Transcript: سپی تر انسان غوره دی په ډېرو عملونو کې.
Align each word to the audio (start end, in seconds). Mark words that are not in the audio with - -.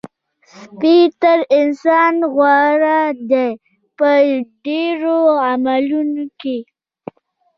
سپی 0.53 0.97
تر 1.21 1.39
انسان 1.59 2.13
غوره 2.35 3.01
دی 3.29 3.47
په 3.97 4.09
ډېرو 4.65 5.17
عملونو 5.49 6.23
کې. 6.39 6.57